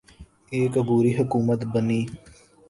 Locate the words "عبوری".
0.77-1.11